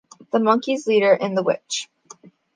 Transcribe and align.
The 0.31 0.39
Monkey's 0.39 0.87
leader 0.87 1.13
and 1.13 1.37
the 1.37 1.43
Witch. 1.43 1.87